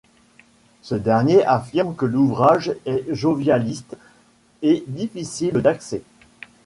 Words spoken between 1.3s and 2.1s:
affirme que